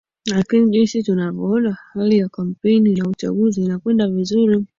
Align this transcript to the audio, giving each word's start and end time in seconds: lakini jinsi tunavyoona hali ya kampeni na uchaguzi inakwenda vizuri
lakini 0.25 0.69
jinsi 0.69 1.03
tunavyoona 1.03 1.73
hali 1.93 2.17
ya 2.17 2.29
kampeni 2.29 2.95
na 2.95 3.09
uchaguzi 3.09 3.63
inakwenda 3.63 4.07
vizuri 4.07 4.65